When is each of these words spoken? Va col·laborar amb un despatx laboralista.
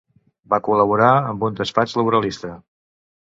Va 0.53 0.59
col·laborar 0.67 1.09
amb 1.33 1.45
un 1.49 1.59
despatx 1.61 1.93
laboralista. 2.01 2.53